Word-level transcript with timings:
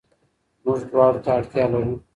موږ 0.63 0.79
دواړو 0.91 1.19
ته 1.25 1.29
اړتيا 1.37 1.65
لرو. 1.71 1.93